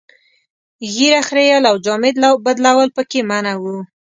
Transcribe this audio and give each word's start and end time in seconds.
ږیره 0.93 1.21
خرییل 1.27 1.63
او 1.71 1.75
جامې 1.85 2.11
بدلول 2.45 2.89
پکې 2.95 3.19
منع 3.29 3.55
وو. 3.61 3.77